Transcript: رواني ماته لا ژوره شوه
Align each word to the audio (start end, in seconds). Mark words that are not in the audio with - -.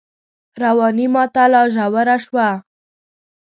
رواني 0.61 1.05
ماته 1.13 1.43
لا 1.51 1.61
ژوره 1.73 2.17
شوه 2.25 2.49